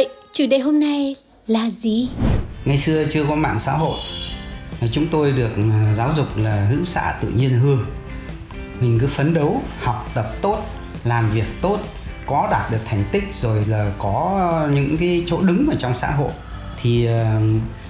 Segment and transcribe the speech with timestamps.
[0.00, 2.08] vậy, chủ đề hôm nay là gì?
[2.64, 3.98] Ngày xưa chưa có mạng xã hội.
[4.92, 7.86] Chúng tôi được à, giáo dục là hữu xạ tự nhiên hương
[8.80, 10.66] mình cứ phấn đấu, học tập tốt,
[11.04, 11.78] làm việc tốt,
[12.26, 16.10] có đạt được thành tích rồi là có những cái chỗ đứng ở trong xã
[16.10, 16.30] hội.
[16.82, 17.40] Thì à,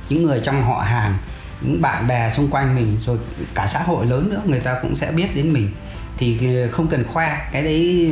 [0.08, 1.14] những người trong họ hàng,
[1.60, 3.18] những bạn bè xung quanh mình, rồi
[3.54, 5.70] cả xã hội lớn nữa, người ta cũng sẽ biết đến mình.
[6.18, 8.10] Thì à, không cần khoe, cái đấy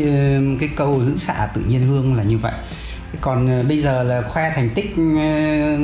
[0.60, 2.52] cái câu hữu xạ tự nhiên hương là như vậy
[3.20, 5.76] còn ờ, bây giờ là khoe thành tích ờ,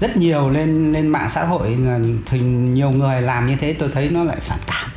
[0.00, 3.88] rất nhiều lên lên mạng xã hội là thì nhiều người làm như thế, tôi
[3.94, 4.90] thấy nó lại phản cảm.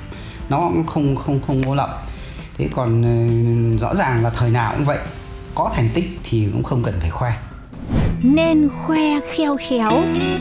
[0.49, 1.89] Nó cũng không không không có lợi.
[2.57, 3.13] Thế còn ờ,
[3.81, 4.97] rõ ràng là thời nào cũng vậy,
[5.55, 7.31] có thành tích thì cũng không cần phải khoe.
[8.23, 9.91] Nên khoe kheo khéo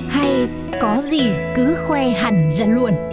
[0.09, 0.49] hay
[0.81, 3.10] có gì cứ khoe hẳn ra luôn.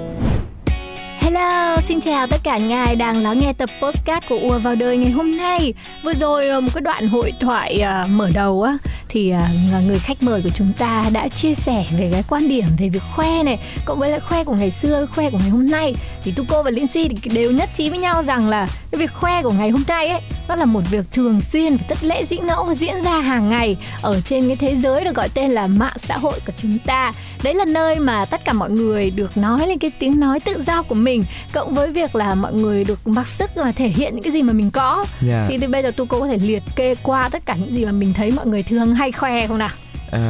[1.27, 4.97] Hello, xin chào tất cả ngài đang lắng nghe tập podcast của Ùa vào đời
[4.97, 5.73] ngày hôm nay.
[6.03, 8.77] Vừa rồi ờ, một cái đoạn hội thoại ờ, mở đầu á
[9.09, 9.41] thì ờ,
[9.87, 13.03] người khách mời của chúng ta đã chia sẻ về cái quan điểm về việc
[13.15, 15.95] khoe này, cộng với lại khoe của ngày xưa, khoe của ngày hôm nay.
[16.23, 19.13] Thì Tuco và Linh Si thì đều nhất trí với nhau rằng là cái việc
[19.13, 22.25] khoe của ngày hôm nay ấy nó là một việc thường xuyên và tất lễ
[22.25, 25.51] dĩ ngẫu và diễn ra hàng ngày ở trên cái thế giới được gọi tên
[25.51, 27.11] là mạng xã hội của chúng ta.
[27.43, 30.61] Đấy là nơi mà tất cả mọi người được nói lên cái tiếng nói tự
[30.61, 31.16] do của mình
[31.53, 34.43] cộng với việc là mọi người được mặc sức và thể hiện những cái gì
[34.43, 35.05] mà mình có.
[35.21, 35.45] Dạ.
[35.47, 37.91] Thì từ bây giờ tôi có thể liệt kê qua tất cả những gì mà
[37.91, 39.69] mình thấy mọi người thường hay khoe không nào?
[40.11, 40.21] Ờ,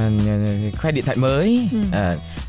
[0.82, 1.80] khoe điện thoại mới Ừ.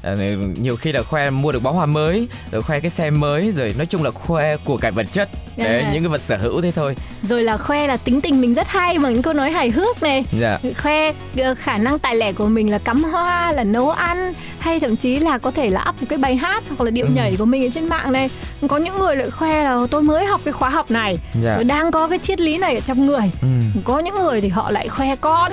[0.02, 0.16] Ờ,
[0.60, 3.74] nhiều khi là khoe mua được bó hoa mới rồi khoe cái xe mới rồi
[3.78, 5.90] nói chung là khoe của cải vật chất đấy À.
[5.92, 8.68] những cái vật sở hữu thế thôi Rồi là khoe là tính tình mình rất
[8.68, 10.24] hay bằng những câu nói hài hước này.
[10.40, 11.12] dạ khoe
[11.58, 15.16] khả năng tài lẻ của mình là cắm hoa là nấu ăn hay thậm chí
[15.16, 17.12] là có thể là up một cái bài hát hoặc là điệu Ừ.
[17.14, 18.28] nhảy của mình ở trên mạng này
[18.68, 21.54] có những người lại khoe là tôi mới học cái khóa học này Dạ.
[21.54, 23.48] tôi đang có cái triết lý này ở trong người ừ.
[23.84, 25.52] Có những người thì họ lại khoe con.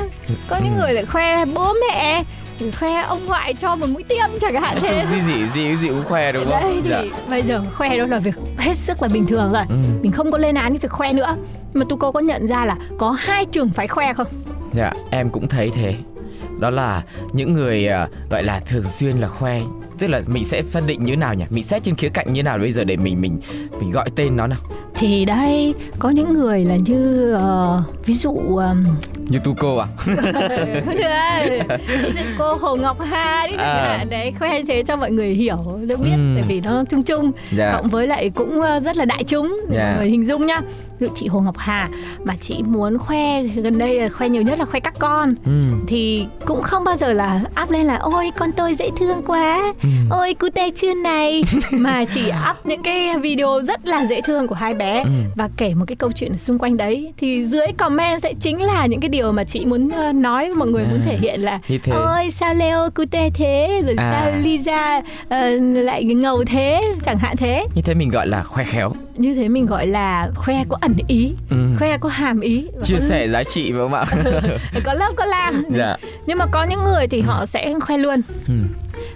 [0.49, 0.79] Có những Ừ.
[0.81, 2.23] người lại khoe bố mẹ
[2.59, 5.05] thì khoe ông ngoại cho một mũi tiêm chẳng hạn thế.
[5.11, 6.51] gì gì gì gì cũng khoe đúng không?
[6.51, 7.03] Đấy thì dạ.
[7.29, 9.63] bây giờ khoe đó là việc hết sức là bình thường rồi.
[9.69, 9.75] Ừ.
[10.01, 11.35] mình không có lên án cái việc khoe nữa.
[11.73, 14.27] Mà tu cô có nhận ra là có hai trường phải khoe không?
[14.73, 15.95] Dạ em cũng thấy thế.
[16.59, 17.03] Đó là
[17.33, 19.59] những người à, gọi là thường xuyên là khoe.
[19.99, 21.45] Tức là mình sẽ phân định như nào nhỉ?
[21.49, 23.39] Mình xét trên khía cạnh như nào bây giờ để mình mình
[23.79, 24.59] mình gọi tên nó nào
[24.97, 28.85] thì đây có những người là như ờ, ví dụ um,
[29.29, 29.87] như tu cô à
[30.85, 33.97] không được cô Hồ Ngọc Hà đi chẳng À.
[33.97, 36.35] hạn đấy khoe như thế cho mọi người hiểu được biết Ừm.
[36.35, 39.59] tại vì nó chung chung dạ cộng với lại cũng ờ, rất là đại chúng
[39.69, 39.89] để Dạ.
[39.91, 40.61] mọi người hình dung nhá
[40.99, 41.89] ví dụ chị Hồ Ngọc Hà
[42.23, 45.35] mà chị muốn khoe gần đây là khoe nhiều nhất là khoe các con.
[45.45, 45.51] Ừ.
[45.87, 49.73] thì cũng không bao giờ là up lên là ôi con tôi dễ thương quá.
[49.83, 49.89] Ừ.
[50.09, 51.43] ôi cute chưa này.
[51.71, 55.09] Mà chỉ up những cái video rất là dễ thương của hai bé Ừ.
[55.35, 57.13] và kể một cái câu chuyện xung quanh đấy.
[57.17, 60.67] Thì dưới comment sẽ chính là những cái điều mà chị muốn ờ, nói mọi
[60.67, 61.59] người muốn À, thể hiện là
[61.91, 63.81] ôi sao Leo cute thế?
[63.85, 64.11] Rồi À.
[64.11, 66.81] sao Lisa ờ, lại ngầu thế?
[67.05, 67.65] Chẳng hạn thế.
[67.75, 70.93] Như thế mình gọi là khoe khéo như thế mình gọi là khoe có ẩn
[71.07, 71.57] ý ừ.
[71.79, 72.67] khoe có hàm ý.
[72.77, 74.05] Và chia có- sẻ giá trị không ạ.
[74.83, 75.95] Có lớp có làm dạ.
[76.25, 78.21] Nhưng mà có những người thì họ sẽ khoe luôn.
[78.47, 78.53] Ừ.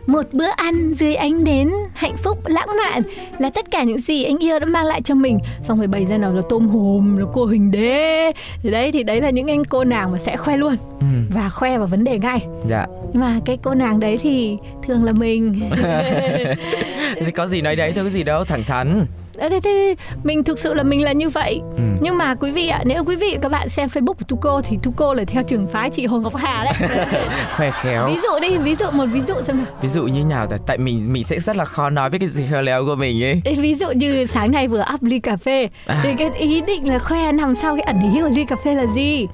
[0.07, 3.01] một bữa ăn dưới ánh nến hạnh phúc lãng mạn
[3.39, 5.39] là tất cả những gì anh yêu đã mang lại cho mình.
[5.63, 8.31] Xong rồi bày ra nào là tôm hùm là cô hình đế.
[8.63, 11.05] Thì đấy thì đấy là những anh cô nàng mà sẽ khoe luôn Ừ.
[11.33, 12.39] và khoe vào vấn đề ngay.
[12.69, 12.85] Dạ.
[13.13, 14.57] Nhưng mà cái cô nàng đấy thì
[14.87, 15.59] thường là mình.
[17.35, 19.05] Có gì nói đấy thôi có gì đâu thẳng thắn
[19.49, 21.61] thế, thế mình thực sự là mình là như vậy.
[21.75, 21.83] Ừ.
[22.01, 24.77] nhưng mà quý vị ạ nếu quý vị các bạn xem facebook của Tuco thì
[24.83, 26.73] Tuco là theo trường phái chị Hồ Ngọc Hà đấy.
[27.55, 28.07] Khoe khéo.
[28.07, 29.65] Ví dụ đi ví dụ một ví dụ xem nào.
[29.81, 32.29] Ví dụ như nào tại tại mình mình sẽ rất là khó nói với cái
[32.29, 33.41] gì khéo léo của mình ấy.
[33.57, 35.99] Ví dụ như sáng nay vừa up ly cà phê À.
[36.03, 38.73] thì cái ý định là khoe nằm sau cái ẩn ý của ly cà phê
[38.75, 39.27] là gì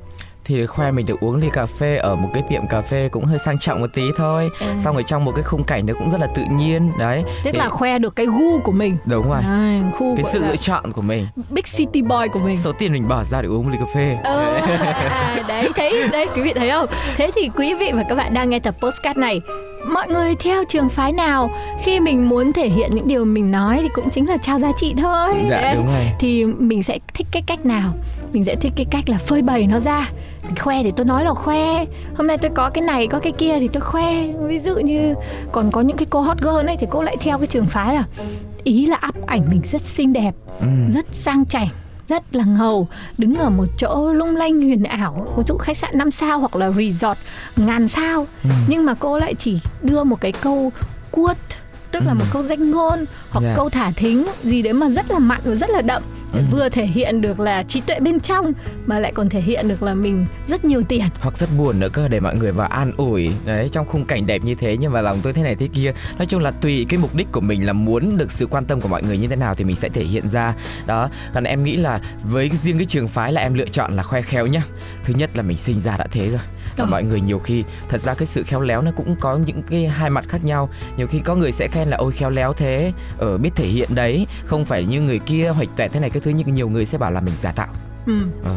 [0.46, 3.26] thì khoe mình được uống ly cà phê ở một cái tiệm cà phê cũng
[3.26, 4.50] hơi sang trọng một tí thôi.
[4.60, 4.66] Ừ.
[4.80, 7.24] xong rồi trong một cái khung cảnh nó cũng rất là tự nhiên đấy.
[7.44, 8.98] Tức Thì- là khoe được cái gu của mình.
[9.06, 9.42] Đúng rồi.
[9.46, 11.28] À, khu cái sự là lựa chọn của mình.
[11.50, 12.58] Big city boy của mình.
[12.58, 14.18] Số tiền mình bỏ ra để uống một ly cà phê.
[14.24, 16.86] À, đấy thấy đấy quý vị thấy không?
[17.18, 19.42] Thế thì quý vị và các bạn đang nghe tập postcard này
[19.90, 21.50] mọi người theo trường phái nào
[21.84, 24.72] khi mình muốn thể hiện những điều mình nói thì cũng chính là trao giá
[24.78, 25.30] trị thôi.
[25.50, 25.76] Dạ, Đấy.
[25.76, 26.06] đúng rồi.
[26.20, 27.94] thì mình sẽ thích cái cách nào?
[28.34, 30.10] Mình sẽ thích cái cách là phơi bày nó ra
[30.60, 33.60] khoe thì tôi nói là khoe hôm nay tôi có cái này có cái kia
[33.60, 35.14] thì tôi khoe ví dụ như
[35.52, 37.96] còn có những cái cô hot girl ấy thì cô lại theo cái trường phái
[37.96, 38.04] là
[38.64, 40.68] ý là up ảnh mình rất xinh đẹp Ừ.
[40.94, 41.68] rất sang chảnh
[42.10, 42.88] rất là ngầu
[43.18, 46.56] đứng ở một chỗ lung lanh huyền ảo ví dụ khách sạn 5 sao hoặc
[46.56, 47.18] là resort
[47.56, 48.50] ngàn sao Ừ.
[48.68, 50.72] nhưng mà cô lại chỉ đưa một cái câu
[51.12, 51.40] quote
[51.92, 52.16] tức là Ừ.
[52.16, 53.54] một câu danh ngôn hoặc Dạ.
[53.56, 56.02] câu thả thính gì đấy mà rất là mặn và rất là đậm
[56.36, 56.46] để Ừ.
[56.52, 58.54] vừa thể hiện được là trí tuệ bên trong
[58.86, 61.02] mà lại còn thể hiện được là mình rất nhiều tiền.
[61.20, 63.30] Hoặc rất buồn nữa cơ để mọi người vào an ủi.
[63.46, 65.94] Đấy trong khung cảnh đẹp như thế nhưng mà lòng tôi thế này thế kia.
[66.18, 68.82] Nói chung là tùy cái mục đích của mình là muốn được sự quan tâm
[68.82, 70.54] của mọi người như thế nào thì mình sẽ thể hiện ra.
[70.86, 74.04] Đó còn em nghĩ là với riêng cái trường phái là em lựa chọn là
[74.04, 74.62] khoe khéo nhá.
[75.04, 76.40] Thứ nhất là mình sinh ra đã thế rồi
[76.78, 79.64] và mọi người nhiều khi thật ra cái sự khéo léo nó cũng có những
[79.64, 80.70] cái hai mặt khác nhau.
[80.98, 83.96] Nhiều khi có người sẽ khen là ôi khéo léo thế ở biết thể hiện
[83.96, 86.86] đấy không phải như người kia hoạch toẹt thế này cái thứ nhưng nhiều người
[86.86, 87.68] sẽ bảo là mình giả tạo
[88.06, 88.14] ừ.
[88.44, 88.56] ờ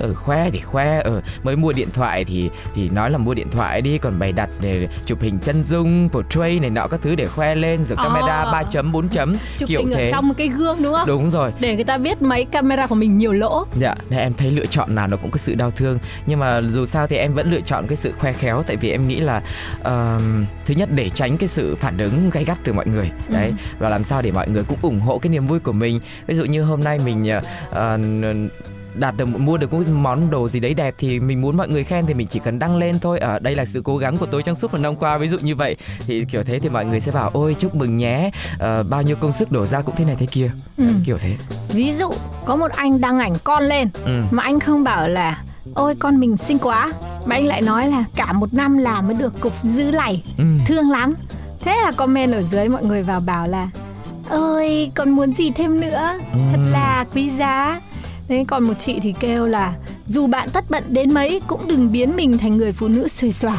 [0.00, 3.50] ở khoe thì khoe ở mới mua điện thoại thì thì nói là mua điện
[3.50, 7.14] thoại đi còn bày đặt để chụp hình chân dung portrait này nọ các thứ
[7.14, 8.04] để khoe lên rồi Ờ.
[8.04, 10.08] camera 3 chấm 4 chấm chụp kiểu hình thế.
[10.08, 11.06] ở trong một cái gương đúng không?
[11.06, 11.52] Đúng rồi.
[11.60, 13.64] Để người ta biết máy camera của mình nhiều lỗ.
[13.78, 15.98] Dạ, nên em thấy lựa chọn nào nó cũng có sự đau thương.
[16.26, 18.90] Nhưng mà dù sao thì em vẫn lựa chọn cái sự khoe khéo Tại vì
[18.90, 19.42] em nghĩ là
[19.82, 23.10] ờm, Thứ nhất để tránh cái sự phản ứng gay gắt từ mọi người.
[23.28, 23.54] Đấy, Ừ.
[23.78, 26.00] và làm sao để mọi người cũng ủng hộ cái niềm vui của mình.
[26.26, 27.40] Ví dụ như hôm nay mình ờ,
[27.70, 27.98] ờ,
[28.94, 31.84] đạt được mua được một món đồ gì đấy đẹp thì mình muốn mọi người
[31.84, 33.18] khen thì mình chỉ cần đăng lên thôi.
[33.18, 35.18] Ở đây là sự cố gắng của tôi trong suốt một năm qua.
[35.18, 37.96] Ví dụ như vậy thì kiểu thế thì mọi người sẽ bảo ôi chúc mừng
[37.96, 38.30] nhé.
[38.58, 40.50] Ờ, bao nhiêu công sức đổ ra cũng thế này thế kia.
[40.76, 40.84] Ừ.
[41.06, 41.36] Kiểu thế.
[41.68, 42.10] Ví dụ
[42.44, 44.22] có một anh đăng ảnh con lên ừ.
[44.30, 45.38] mà anh không bảo là
[45.74, 46.92] ôi con mình xinh quá.
[47.26, 50.44] Mà anh lại nói là cả một năm làm mới được cục dư lầy Ừ.
[50.66, 51.14] thương lắm.
[51.60, 53.68] Thế là comment ở dưới mọi người vào bảo là
[54.28, 56.12] ơi còn muốn gì thêm nữa?
[56.32, 56.70] Thật Ừ.
[56.72, 57.80] là quý giá
[58.32, 59.74] Thế còn một chị thì kêu là
[60.06, 63.30] dù bạn tất bận đến mấy cũng đừng biến mình thành người phụ nữ xuề
[63.30, 63.56] xòa.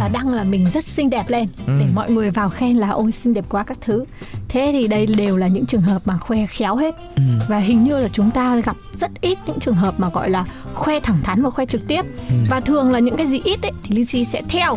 [0.00, 1.72] Và đăng là mình rất xinh đẹp lên Ừ.
[1.80, 4.04] để mọi người vào khen là ôi xinh đẹp quá các thứ.
[4.48, 6.94] Thế thì đây đều là những trường hợp mà khoe khéo hết.
[7.16, 7.22] Ừ.
[7.48, 10.44] và hình như là chúng ta gặp rất ít những trường hợp mà gọi là
[10.74, 12.02] khoe thẳng thắn và khoe trực tiếp.
[12.28, 12.34] Ừ.
[12.50, 14.76] và thường là những cái gì ít ấy thì Lizzy sẽ theo.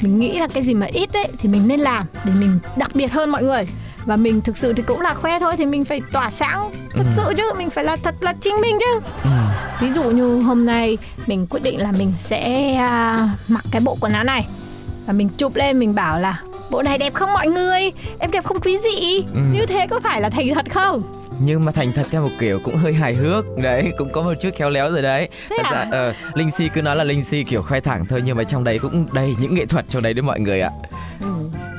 [0.00, 2.90] Mình nghĩ là cái gì mà ít ấy thì mình nên làm để mình đặc
[2.94, 3.66] biệt hơn mọi người
[4.06, 7.04] và mình thực sự thì cũng là khoe thôi thì mình phải tỏa sáng thật
[7.06, 7.12] Ừ.
[7.16, 9.30] sự chứ mình phải là thật là chính mình chứ Ừ.
[9.80, 13.96] ví dụ như hôm nay mình quyết định là mình sẽ à, mặc cái bộ
[14.00, 14.46] quần áo này
[15.06, 18.44] và mình chụp lên mình bảo là bộ này đẹp không mọi người em đẹp
[18.44, 19.40] không quý dị Ừ.
[19.52, 21.02] như thế có phải là thành thật không
[21.40, 24.34] nhưng mà thành thật theo một kiểu cũng hơi hài hước đấy cũng có một
[24.40, 25.72] chút khéo léo rồi đấy Thế thật à?
[25.84, 28.44] ra ờ, linh si cứ nói là linh si kiểu khoe thẳng thôi nhưng mà
[28.44, 30.70] trong đấy cũng đầy những nghệ thuật trong đấy đấy mọi người ạ
[31.20, 31.26] Ừ.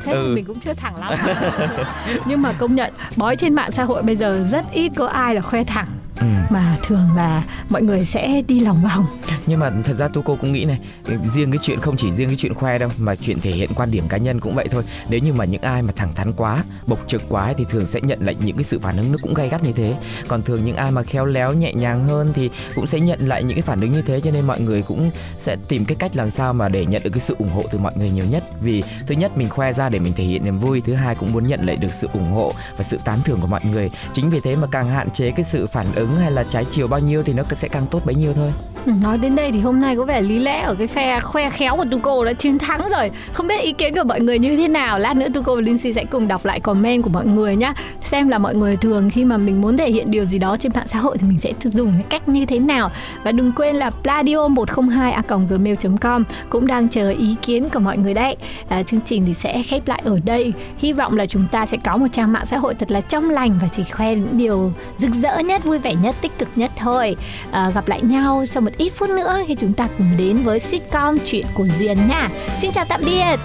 [0.06, 0.34] Thế Ừ.
[0.36, 1.14] mình cũng chưa thẳng lắm
[2.26, 5.36] Nhưng mà công nhận Bói trên mạng xã hội bây giờ rất ít có ai
[5.36, 5.88] là khoe thẳng
[6.20, 6.28] ừ.
[6.50, 9.06] Mà thường là mọi người sẽ đi lòng vòng.
[9.46, 10.80] Nhưng mà thật ra tu cô cũng nghĩ này
[11.26, 13.92] riêng cái chuyện không chỉ riêng cái chuyện khoe đâu mà chuyện thể hiện quan
[13.92, 14.84] điểm cá nhân cũng vậy thôi.
[15.10, 18.02] Nếu như mà những ai mà thẳng thắn quá bộc trực quá thì thường sẽ
[18.02, 19.96] nhận lại những cái sự phản ứng nó cũng gay gắt như thế.
[20.28, 23.44] Còn thường những ai mà khéo léo nhẹ nhàng hơn thì cũng sẽ nhận lại
[23.44, 26.16] những cái phản ứng như thế cho nên mọi người cũng sẽ tìm cái cách
[26.16, 28.44] làm sao mà để nhận được cái sự ủng hộ từ mọi người nhiều nhất.
[28.62, 31.34] Vì thứ nhất mình khoe ra để mình thể hiện niềm vui thứ hai cũng
[31.34, 33.90] muốn nhận lại được sự ủng hộ và sự tán thưởng của mọi người.
[34.14, 36.88] Chính vì thế mà càng hạn chế cái sự phản ứng hay là trái chiều
[36.88, 38.54] bao nhiêu thì nó sẽ càng tốt bấy nhiêu thôi?
[38.86, 41.50] Ừ, nói đến đây thì hôm nay có vẻ lý lẽ ở cái phe khoe
[41.50, 43.12] khéo của Tuco đã chiến thắng rồi.
[43.34, 45.00] Không biết ý kiến của mọi người như thế nào?
[45.00, 47.74] Lát nữa Tuco và Lindsay sẽ cùng đọc lại comment của mọi người nhá.
[48.02, 50.72] Xem là mọi người thường khi mà mình muốn thể hiện điều gì đó trên
[50.76, 52.92] mạng xã hội Thì mình sẽ dùng cái cách như thế nào.
[53.24, 55.18] Và đừng quên là pladio 102
[55.50, 58.36] gmail com cũng đang chờ ý kiến của mọi người đấy.
[58.70, 60.54] À, Chương trình thì sẽ khép lại ở đây.
[60.78, 63.30] Hy vọng là chúng ta sẽ có một trang mạng xã hội thật là trong
[63.30, 66.72] lành Và chỉ khoe những điều rực rỡ nhất, vui vẻ nhất, tích cực nhất
[66.76, 67.16] thôi.
[67.52, 70.60] À, Gặp lại nhau sau một ít phút nữa khi chúng ta cùng đến với
[70.60, 72.30] sitcom Chuyện của Duyên nha.
[72.62, 73.40] Xin chào tạm biệt!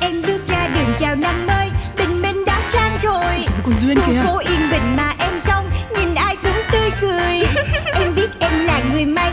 [0.00, 3.46] Em bước ra đường chào năm mới Tình mình đã sang rồi.
[3.64, 4.22] Còn Duyên kìa?
[4.24, 7.42] phố yên bình mà em xong Nhìn ai cũng tươi cười.
[8.00, 9.32] Em biết em là người may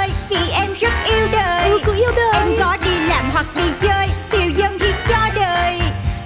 [0.71, 1.69] em rất yêu đời.
[1.69, 2.33] Ừ, cứ yêu đời.
[2.33, 5.79] Em có đi làm hoặc đi chơi Tiêu dân thì cho đời.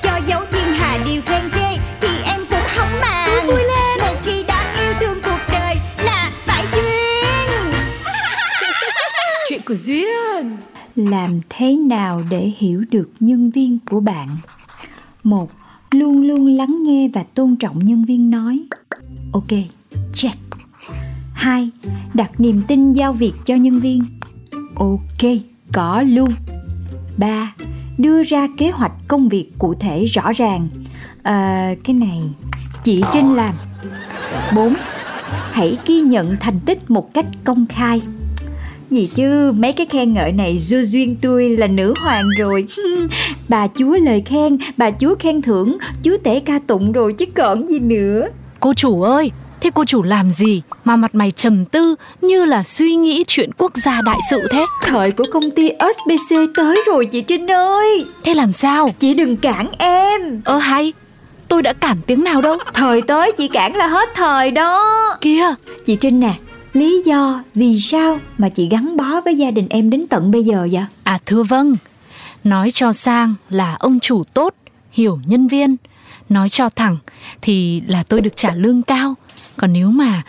[0.03, 3.47] Cho dấu thiên hà điều khen ghê Thì em cũng không màng.
[3.47, 3.99] Vui lên.
[3.99, 5.75] Một khi đã yêu thương cuộc đời
[6.05, 7.73] Là phải duyên.
[9.49, 10.57] Chuyện của duyên.
[10.95, 14.27] Làm thế nào để hiểu được nhân viên của bạn?
[15.23, 15.51] Một
[15.91, 18.63] luôn luôn lắng nghe và tôn trọng nhân viên nói.
[19.33, 19.51] Ok
[20.13, 20.37] check.
[21.33, 21.69] Hai
[22.13, 24.03] đặt niềm tin giao việc cho nhân viên
[24.75, 25.31] ok
[25.73, 26.33] có luôn.
[27.17, 27.53] Ba
[27.97, 30.67] đưa ra kế hoạch công việc cụ thể rõ ràng.
[31.23, 32.21] À, cái này
[32.83, 33.55] chị trinh làm.
[34.55, 34.73] Bốn
[35.51, 38.01] hãy ghi nhận thành tích một cách công khai.
[38.89, 42.65] Gì chứ mấy cái khen ngợi này du duyên tôi là nữ hoàng rồi.
[43.49, 47.67] Bà chúa lời khen, bà chúa khen thưởng, chúa tể ca tụng rồi chứ còn
[47.67, 48.27] gì nữa.
[48.59, 49.31] Cô chủ ơi
[49.65, 50.61] Thế cô chủ làm gì?
[50.85, 54.65] Mà mặt mày trầm tư như là suy nghĩ chuyện quốc gia đại sự thế?
[54.85, 58.95] Thời của công ty SBC tới rồi chị Trinh ơi Thế làm sao?
[58.99, 60.93] Chị đừng cản em Ơ hay,
[61.47, 62.57] tôi đã cản tiếng nào đâu.
[62.73, 64.81] Thời tới chị cản là hết thời đó
[65.21, 65.53] Kìa,
[65.85, 66.33] Chị Trinh nè
[66.73, 70.43] Lý do vì sao mà chị gắn bó với gia đình em đến tận bây
[70.43, 70.83] giờ vậy?
[71.03, 71.75] à thưa vâng.
[72.43, 74.53] Nói cho sang là ông chủ tốt,
[74.91, 75.75] hiểu nhân viên.
[76.29, 76.97] Nói cho thẳng
[77.41, 79.15] thì là tôi được trả lương cao.
[79.57, 80.23] Còn nếu mà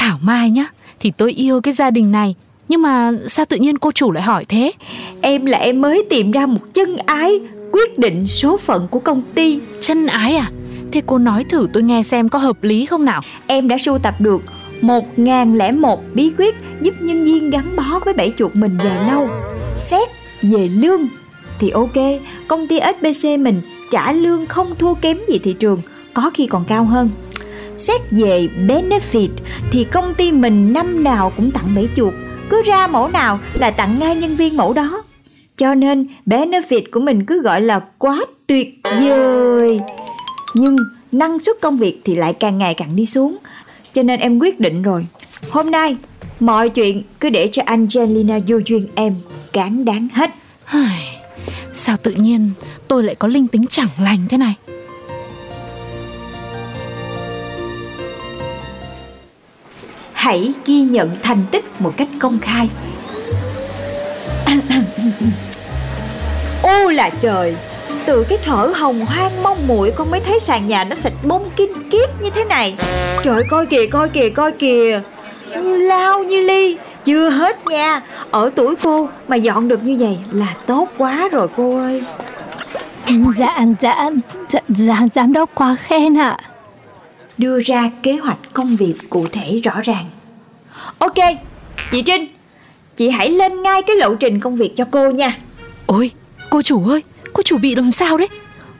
[0.00, 0.66] Thảo Mai nhá,
[1.00, 2.34] thì tôi yêu cái gia đình này.
[2.68, 4.72] Nhưng mà sao tự nhiên cô chủ lại hỏi thế?
[5.20, 7.40] Em là em mới tìm ra một chân ái
[7.72, 10.50] Quyết định số phận của công ty Chân ái à?
[10.92, 13.22] Thế cô nói thử tôi nghe xem có hợp lý không nào?
[13.46, 14.42] Em đã sưu tập được
[14.80, 19.28] 1001 bí quyết giúp nhân viên gắn bó với bẫy chuột mình dài lâu.
[19.78, 20.08] Xét
[20.42, 21.08] về lương
[21.58, 21.96] thì ok,
[22.48, 25.80] công ty SBC mình trả lương không thua kém gì thị trường,
[26.14, 27.10] có khi còn cao hơn.
[27.80, 29.28] Xét về benefit
[29.72, 32.14] thì công ty mình năm nào cũng tặng bẫy chuột,
[32.50, 35.02] cứ ra mẫu nào là tặng ngay nhân viên mẫu đó.
[35.56, 39.80] Cho nên benefit của mình cứ gọi là quá tuyệt vời.
[40.54, 40.76] Nhưng
[41.12, 43.36] năng suất công việc thì lại càng ngày càng đi xuống
[43.92, 45.06] cho nên em quyết định rồi
[45.50, 45.96] Hôm nay
[46.40, 49.14] mọi chuyện cứ để cho Angelina vô duyên em
[49.52, 50.30] cán đáng hết
[51.72, 52.50] Sao tự nhiên
[52.88, 54.54] tôi lại có linh tính chẳng lành thế này?
[60.20, 62.68] Hãy ghi nhận thành tích một cách công khai.
[66.62, 67.56] Ô là trời
[68.06, 71.50] Từ cái thở hồng hoang mong muội con mới thấy sàn nhà nó xịt bông
[71.56, 72.76] kinh kiết như thế này.
[73.24, 75.00] Trời coi kìa coi kìa coi kìa.
[75.62, 78.00] Như lao như ly Chưa hết nha.
[78.30, 82.02] Ở tuổi cô mà dọn được như vậy là tốt quá rồi cô ơi.
[83.36, 84.10] Dạ, dạ,
[84.52, 86.38] dạ, dạ giám đốc quá khen ạ.
[87.40, 90.04] Đưa ra kế hoạch công việc cụ thể rõ ràng.
[90.98, 91.14] Ok,
[91.90, 92.26] chị Trinh,
[92.96, 95.38] chị hãy lên ngay cái lộ trình công việc cho cô nha.
[95.86, 96.10] Ôi,
[96.50, 98.28] cô chủ ơi, cô chủ bị làm sao đấy?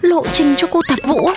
[0.01, 1.31] Lộ trình cho cô tạp vụ?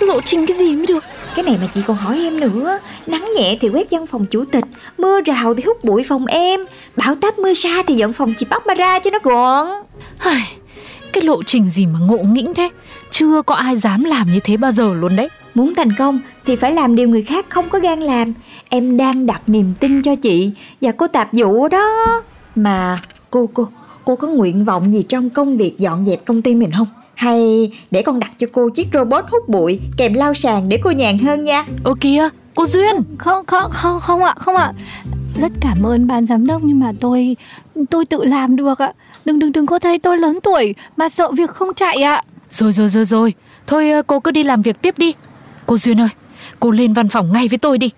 [0.00, 1.04] Lộ trình cái gì mới được?
[1.36, 4.44] Cái này mà chị còn hỏi em nữa Nắng nhẹ thì quét văn phòng chủ
[4.44, 4.64] tịch
[4.98, 6.60] Mưa rào thì hút bụi phòng em
[6.96, 9.66] Bão táp mưa sa thì dọn phòng chị Barbara cho nó gọn
[11.14, 12.68] cái lộ trình gì mà ngộ nghĩnh thế?
[13.10, 15.28] Chưa có ai dám làm như thế bao giờ luôn đấy.
[15.54, 18.32] Muốn thành công thì phải làm điều người khác không có gan làm
[18.68, 22.22] Em đang đặt niềm tin cho chị Và cô tạp vụ đó
[22.56, 22.98] Mà
[23.30, 23.68] cô cô
[24.04, 26.86] Cô có nguyện vọng gì trong công việc dọn dẹp công ty mình không?
[27.14, 30.90] Hay để con đặt cho cô chiếc robot hút bụi Kèm lau sàn để cô
[30.90, 34.72] nhàn hơn nha Ơ kìa, cô Duyên, Không, không, không, không ạ, không ạ.
[35.40, 37.36] Rất cảm ơn ban giám đốc nhưng mà tôi
[37.90, 38.92] tôi tự làm được ạ.
[39.24, 42.22] Đừng đừng đừng có thấy tôi lớn tuổi mà sợ việc không chạy ạ.
[42.50, 43.34] Rồi rồi rồi rồi
[43.66, 45.14] Thôi ờ, cô cứ đi làm việc tiếp đi
[45.66, 46.08] Cô Duyên ơi
[46.64, 47.90] Cô lên văn phòng ngay với tôi đi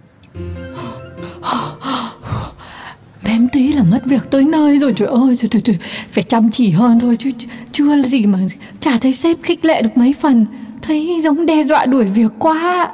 [3.25, 5.76] Bém tí là mất việc tới nơi rồi trời ơi trời, trời, trời.
[6.12, 8.38] Phải chăm chỉ hơn thôi chứ chứ- chưa là gì mà
[8.80, 10.46] chả thấy sếp khích lệ được mấy phần
[10.82, 12.90] Thấy giống đe dọa đuổi việc quá.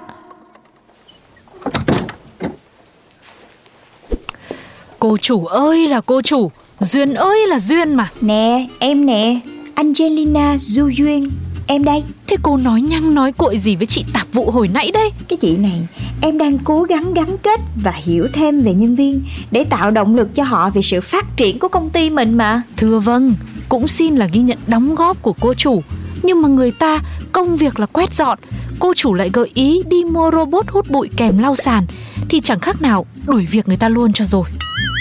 [4.99, 6.51] Cô chủ ơi là cô chủ
[6.81, 9.41] Duyên ơi là Duyên mà Nè em nè
[9.75, 11.31] Angelina Du Duyên
[11.67, 12.03] Em đây.
[12.27, 15.37] Thế cô nói nhăng nói cuội gì với chị tạp vụ hồi nãy đây Cái
[15.37, 15.89] chị này
[16.21, 20.17] em đang cố gắng gắn kết và hiểu thêm về nhân viên Để tạo động
[20.17, 22.63] lực cho họ về sự phát triển của công ty mình mà.
[22.77, 23.35] Thưa vâng
[23.69, 25.83] Cũng xin là ghi nhận đóng góp của cô chủ.
[26.23, 26.99] Nhưng mà người ta
[27.33, 28.39] công việc là quét dọn.
[28.79, 31.87] Cô chủ lại gợi ý đi mua robot hút bụi kèm lau sàn.
[32.29, 34.45] Thì chẳng khác nào đuổi việc người ta luôn cho rồi.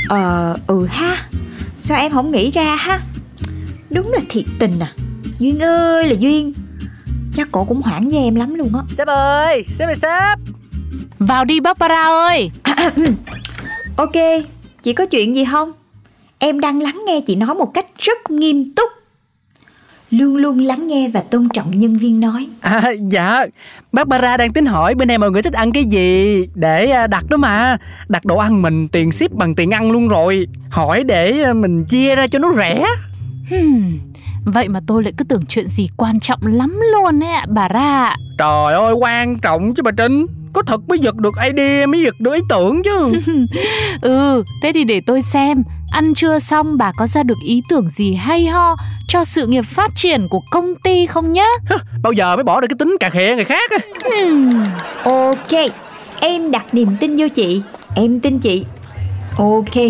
[0.10, 1.30] Ờ, ừ ha.
[1.80, 3.00] Sao em không nghĩ ra ha?
[3.89, 4.94] Đúng là thiệt tình à
[5.41, 6.53] Duyên ơi là Duyên.
[7.33, 8.81] Chắc cổ cũng hoảng với em lắm luôn á.
[8.98, 10.39] Sếp ơi, sếp ơi sếp.
[11.19, 12.51] Vào đi Barbara ơi.
[13.98, 14.12] Ok,
[14.83, 15.71] chị có chuyện gì không?
[16.39, 18.89] Em đang lắng nghe chị nói một cách rất nghiêm túc.
[20.12, 22.48] Luôn luôn lắng nghe và tôn trọng nhân viên nói.
[22.62, 23.45] À dạ.
[23.91, 27.29] Barbara đang tính hỏi bên em mọi người thích ăn cái gì Để à, đặt
[27.29, 27.77] đó mà.
[28.10, 30.48] Đặt đồ ăn mình tiền ship bằng tiền ăn luôn rồi.
[30.69, 32.86] Hỏi để à, mình chia ra cho nó rẻ.
[33.50, 34.00] Hmm,
[34.45, 37.67] vậy mà tôi lại cứ tưởng chuyện gì quan trọng lắm luôn ấy ạ, bà
[37.67, 38.05] ra.
[38.05, 38.15] Ạ.
[38.38, 40.25] Trời ơi quan trọng chứ bà Trinh.
[40.53, 43.12] Có thật mới giật được idea mới giật được ý tưởng chứ.
[44.01, 45.63] Ừ, thế thì để tôi xem.
[45.91, 48.75] Ăn trưa xong bà có ra được ý tưởng gì hay ho
[49.07, 51.48] Cho sự nghiệp phát triển của công ty không nhá?
[52.03, 53.77] Bao giờ mới bỏ được cái tính cà khịa người khác á?
[54.10, 54.63] Hmm,
[55.03, 55.71] Ok,
[56.19, 57.62] em đặt niềm tin vô chị.
[57.95, 58.65] Em tin chị
[59.41, 59.83] Ok,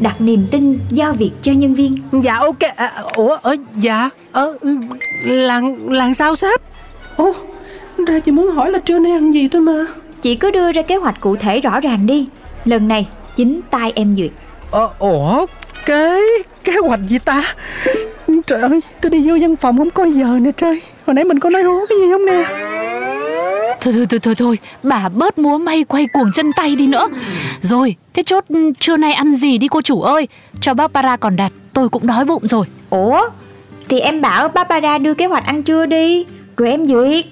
[0.00, 1.94] đặt niềm tin giao việc cho nhân viên.
[2.12, 2.58] Dạ ok.
[2.76, 4.76] À, Ủa ờ, dạ ờ, ừ,
[5.24, 6.60] Làm làm sao sếp?
[7.16, 7.32] Ồ
[8.06, 9.86] ra chị muốn hỏi là trưa nay ăn gì thôi mà.
[10.22, 12.26] Chị cứ đưa ra kế hoạch cụ thể rõ ràng đi.
[12.64, 14.30] Lần này chính tay em duyệt.
[14.70, 15.46] Ờ, ủa
[15.86, 16.20] cái
[16.64, 17.54] kế hoạch gì ta?
[18.46, 20.80] Trời ơi tôi đi vô văn phòng không có giờ nè trời.
[21.06, 22.44] Hồi nãy mình có nói hố cái gì không nè
[23.80, 24.58] Thôi thôi thôi thôi thôi.
[24.82, 27.08] Bà bớt múa may quay cuồng chân tay đi nữa.
[27.60, 30.28] Rồi thế chốt ừ, trưa nay ăn gì đi cô chủ ơi?
[30.60, 32.66] Cho Barbara còn đặt Tôi cũng đói bụng rồi.
[32.90, 33.28] Ủa,
[33.88, 36.24] thì em bảo Barbara đưa kế hoạch ăn trưa đi.
[36.56, 37.24] Rồi em duyệt.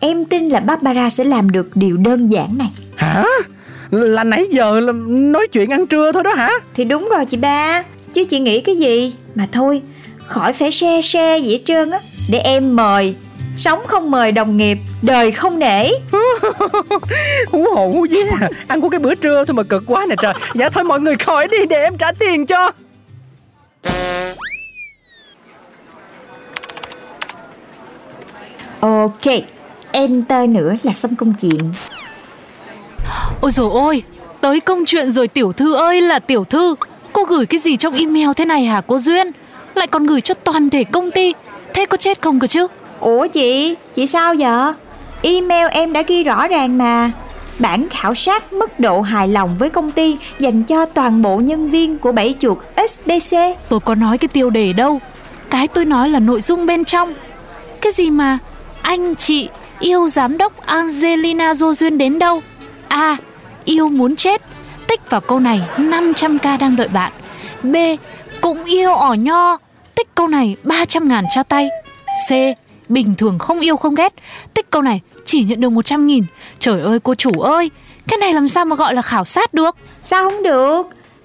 [0.00, 2.70] Em tin là Barbara sẽ làm được điều đơn giản này.
[2.96, 3.24] Hả?
[3.90, 6.50] Là nãy giờ là nói chuyện ăn trưa thôi đó hả?
[6.74, 7.82] Thì đúng rồi chị ba.
[8.12, 9.14] Chứ chị nghĩ cái gì?
[9.34, 9.82] Mà thôi
[10.26, 11.98] Khỏi phải share share gì hết trơn á.
[12.30, 13.14] Để em mời
[13.56, 15.88] Sống không mời đồng nghiệp Đời không nể.
[17.50, 18.24] Hú hồn hú vía.
[18.68, 20.34] Ăn của cái bữa trưa thôi mà cực quá nè trời.
[20.54, 22.72] Dạ thôi mọi người khỏi đi để em trả tiền cho.
[28.80, 29.32] Ok
[29.92, 31.72] Enter nữa là xong công chuyện
[33.40, 34.02] Ôi dồi ôi
[34.40, 36.74] Tới công chuyện rồi tiểu thư ơi là tiểu thư.
[37.12, 39.30] Cô gửi cái gì trong email thế này hả cô Duyên?
[39.74, 41.32] Lại còn gửi cho toàn thể công ty.
[41.74, 42.66] Thế có chết không cơ chứ
[43.02, 44.72] Ủa chị Chị sao vậy
[45.22, 47.10] Email em đã ghi rõ ràng mà
[47.58, 51.70] Bản khảo sát mức độ hài lòng với công ty dành cho toàn bộ nhân
[51.70, 53.36] viên của bảy chuột SBC.
[53.68, 55.00] Tôi có nói cái tiêu đề đâu
[55.50, 57.14] Cái tôi nói là nội dung bên trong
[57.80, 58.38] Cái gì mà
[58.82, 59.48] Anh chị
[59.80, 62.42] yêu giám đốc Angelina Jolie đến đâu
[62.88, 63.16] A.
[63.64, 64.42] Yêu muốn chết
[64.88, 67.12] Tích vào câu này 500k đang đợi bạn
[67.62, 67.76] B.
[68.40, 69.56] Cũng yêu ỏ nho
[69.96, 71.68] Tích câu này 300 ngàn cho tay
[72.28, 72.61] C.
[72.88, 74.14] Bình thường không yêu không ghét
[74.54, 76.24] Tích câu này chỉ nhận được 100 nghìn
[76.58, 77.70] Trời ơi cô chủ ơi
[78.08, 80.82] Cái này làm sao mà gọi là khảo sát được Sao không được?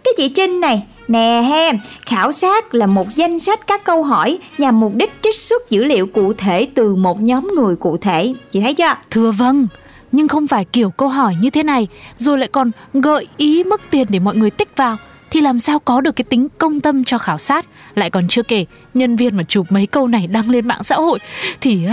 [0.07, 1.71] Cái chị Trinh này, nè he,
[2.05, 5.83] khảo sát là một danh sách các câu hỏi nhằm mục đích trích xuất dữ
[5.83, 8.33] liệu cụ thể từ một nhóm người cụ thể.
[8.51, 8.93] Chị thấy chưa?
[9.09, 9.67] Thưa vâng,
[10.11, 13.81] nhưng không phải kiểu câu hỏi như thế này rồi lại còn gợi ý mức
[13.89, 14.97] tiền để mọi người tích vào
[15.31, 17.65] thì làm sao có được cái tính công tâm cho khảo sát?
[17.95, 20.95] Lại còn chưa kể nhân viên mà chụp mấy câu này đăng lên mạng xã
[20.95, 21.19] hội
[21.61, 21.87] thì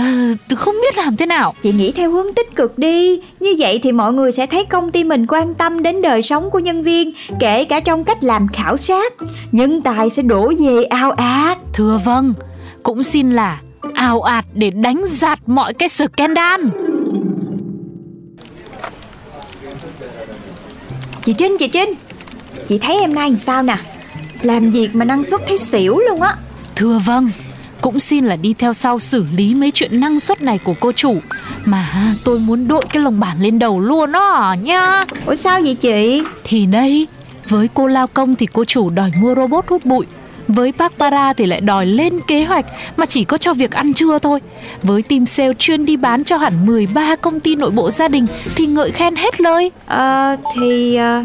[0.53, 1.53] uh, không biết làm thế nào.
[1.61, 3.21] Chị nghĩ theo hướng tích cực đi.
[3.39, 6.49] Như vậy thì mọi người sẽ thấy công ty mình quan tâm đến đời sống
[6.49, 9.13] của nhân viên Kể cả trong cách làm khảo sát.
[9.51, 11.57] Nhân tài sẽ đổ về ao ạt.
[11.73, 12.33] Thưa vâng
[12.83, 13.61] cũng xin là
[13.93, 16.61] ào ạt để đánh giạt mọi cái scandal.
[21.25, 21.93] Chị Trinh, chị Trinh
[22.67, 23.77] Chị thấy em nay làm sao nè?
[24.41, 26.35] Làm việc mà năng suất thấy xỉu luôn á.
[26.75, 27.29] Thưa vâng
[27.85, 30.91] cũng xin là đi theo sau xử lý mấy chuyện năng suất này của cô
[30.91, 31.15] chủ.
[31.65, 35.75] Mà tôi muốn đội cái lồng bản lên đầu luôn đó nha Ủa sao vậy
[35.75, 36.23] chị?
[36.43, 37.07] Thì đây,
[37.49, 40.05] với cô lao công thì cô chủ đòi mua robot hút bụi.
[40.47, 42.65] Với Barbara thì lại đòi lên kế hoạch
[42.97, 44.39] mà chỉ có cho việc ăn trưa thôi.
[44.83, 48.25] Với team sale chuyên đi bán cho hẳn 13 công ty nội bộ gia đình
[48.55, 49.71] thì ngợi khen hết lời.
[49.85, 51.23] Ờ thì ờ,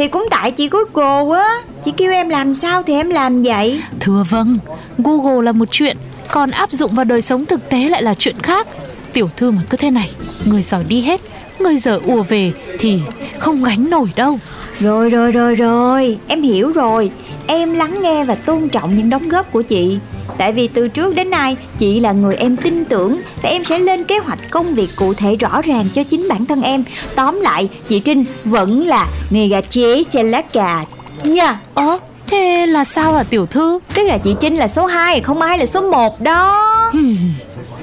[0.00, 3.82] Thì cũng tại chị Google á Chị kêu em làm sao thì em làm vậy
[4.00, 4.58] Thưa vâng,
[4.98, 5.96] Google là một chuyện,
[6.32, 8.66] còn áp dụng vào đời sống thực tế lại là chuyện khác.
[9.12, 10.10] Tiểu thư mà cứ thế này,
[10.44, 11.20] người giỏi đi hết,
[11.58, 13.00] người dở ùa về thì
[13.38, 14.38] không gánh nổi đâu.
[14.80, 17.10] Rồi rồi rồi rồi Em hiểu rồi
[17.46, 19.98] Em lắng nghe và tôn trọng những đóng góp của chị
[20.38, 23.78] Tại vì từ trước đến nay Chị là người em tin tưởng Và em sẽ
[23.78, 27.40] lên kế hoạch công việc cụ thể rõ ràng cho chính bản thân em Tóm
[27.40, 30.84] lại Chị Trinh vẫn là người gà chế trên lá cà
[31.24, 33.78] Nha Ơ, thế là sao hả tiểu thư?
[33.94, 36.70] Tức là chị Trinh là số 2 Không ai là số 1 đó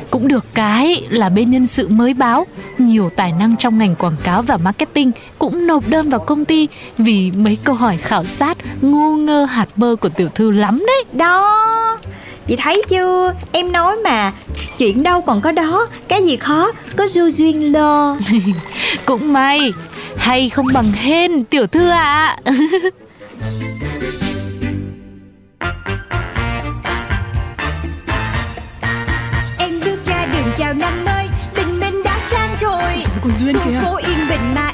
[0.09, 4.15] Cũng được cái là bên nhân sự mới báo Nhiều tài năng trong ngành quảng
[4.23, 8.25] cáo và marketing cũng cũng nộp đơn vào công ty vì mấy câu hỏi khảo
[8.25, 11.03] sát ngu ngơ hạt mơ của tiểu thư lắm đấy.
[11.13, 11.76] Đó
[12.47, 13.33] Chị thấy chưa?
[13.51, 14.31] Em nói mà
[14.77, 15.87] Chuyện đâu còn có đó.
[16.07, 18.17] Cái gì khó Có du duyên lo.
[19.05, 19.73] Cũng may,
[20.17, 22.37] hay không bằng hên tiểu thư ạ.
[29.57, 33.03] Em bước ra đường chào năm mới Tình mình đã sang rồi.
[33.23, 34.73] Còn Duyên phố yên bình mà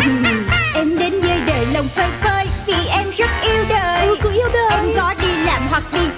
[5.93, 6.10] đi